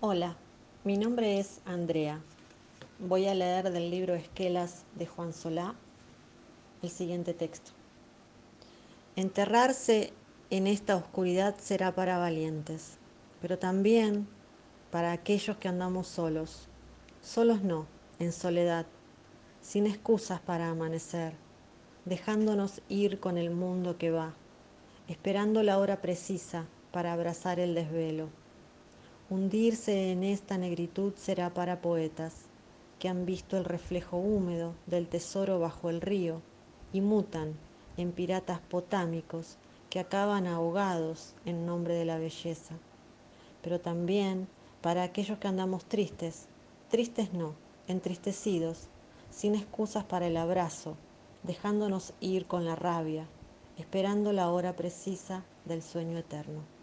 Hola, 0.00 0.36
mi 0.84 0.98
nombre 0.98 1.40
es 1.40 1.62
Andrea. 1.64 2.20
Voy 2.98 3.28
a 3.28 3.34
leer 3.34 3.72
del 3.72 3.90
libro 3.90 4.14
Esquelas 4.14 4.84
de 4.94 5.06
Juan 5.06 5.32
Solá 5.32 5.74
el 6.82 6.90
siguiente 6.90 7.32
texto. 7.32 7.70
Enterrarse 9.16 10.12
en 10.50 10.66
esta 10.66 10.96
oscuridad 10.96 11.56
será 11.58 11.94
para 11.94 12.18
valientes, 12.18 12.98
pero 13.40 13.58
también 13.58 14.28
para 14.90 15.12
aquellos 15.12 15.56
que 15.56 15.68
andamos 15.68 16.08
solos. 16.08 16.68
Solos 17.22 17.62
no, 17.62 17.86
en 18.18 18.32
soledad, 18.32 18.84
sin 19.62 19.86
excusas 19.86 20.40
para 20.40 20.68
amanecer, 20.68 21.32
dejándonos 22.04 22.82
ir 22.90 23.18
con 23.18 23.38
el 23.38 23.48
mundo 23.48 23.96
que 23.96 24.10
va, 24.10 24.34
esperando 25.08 25.62
la 25.62 25.78
hora 25.78 26.02
precisa 26.02 26.66
para 26.92 27.14
abrazar 27.14 27.58
el 27.60 27.74
desvelo 27.74 28.28
Hundirse 29.28 30.12
en 30.12 30.22
esta 30.22 30.56
negritud 30.56 31.12
será 31.16 31.52
para 31.52 31.80
poetas 31.80 32.44
que 33.00 33.08
han 33.08 33.26
visto 33.26 33.56
el 33.56 33.64
reflejo 33.64 34.18
húmedo 34.18 34.74
del 34.86 35.08
tesoro 35.08 35.58
bajo 35.58 35.90
el 35.90 36.00
río 36.00 36.42
y 36.92 37.00
mutan 37.00 37.54
en 37.96 38.12
piratas 38.12 38.60
potámicos 38.60 39.56
que 39.90 39.98
acaban 39.98 40.46
ahogados 40.46 41.34
en 41.44 41.66
nombre 41.66 41.94
de 41.94 42.04
la 42.04 42.18
belleza. 42.18 42.76
Pero 43.62 43.80
también 43.80 44.46
para 44.80 45.02
aquellos 45.02 45.38
que 45.38 45.48
andamos 45.48 45.84
tristes, 45.86 46.46
tristes 46.88 47.32
no, 47.32 47.54
entristecidos, 47.88 48.86
sin 49.30 49.56
excusas 49.56 50.04
para 50.04 50.28
el 50.28 50.36
abrazo, 50.36 50.96
dejándonos 51.42 52.12
ir 52.20 52.46
con 52.46 52.64
la 52.64 52.76
rabia, 52.76 53.26
esperando 53.76 54.32
la 54.32 54.50
hora 54.50 54.76
precisa 54.76 55.42
del 55.64 55.82
sueño 55.82 56.16
eterno. 56.16 56.75